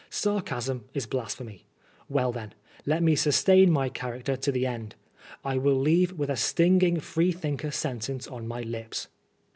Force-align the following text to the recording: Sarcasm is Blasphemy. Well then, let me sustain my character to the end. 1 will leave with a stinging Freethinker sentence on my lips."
Sarcasm 0.09 0.85
is 0.95 1.05
Blasphemy. 1.05 1.67
Well 2.09 2.31
then, 2.31 2.55
let 2.87 3.03
me 3.03 3.13
sustain 3.15 3.71
my 3.71 3.87
character 3.87 4.35
to 4.35 4.51
the 4.51 4.65
end. 4.65 4.95
1 5.43 5.61
will 5.61 5.79
leave 5.79 6.13
with 6.13 6.31
a 6.31 6.35
stinging 6.35 6.99
Freethinker 6.99 7.69
sentence 7.69 8.27
on 8.27 8.47
my 8.47 8.61
lips." 8.61 9.09